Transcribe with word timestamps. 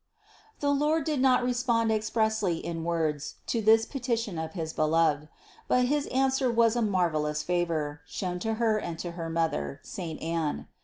The 0.61 0.71
Lord 0.73 1.03
did 1.03 1.19
not 1.21 1.43
respond 1.43 1.91
expressly 1.91 2.57
in 2.57 2.83
words 2.83 3.35
to 3.45 3.61
this 3.61 3.85
petition 3.85 4.39
of 4.39 4.53
his 4.53 4.73
Beloved; 4.73 5.29
but 5.67 5.85
his 5.85 6.07
answer 6.07 6.49
was 6.49 6.75
a 6.75 6.81
mar 6.81 7.11
velous 7.11 7.43
favor, 7.43 8.01
shown 8.07 8.39
to 8.39 8.55
Her 8.55 8.79
and 8.79 8.97
to 8.97 9.11
her 9.11 9.29
mother, 9.29 9.79
saint 9.83 10.19
Anne. 10.19 10.65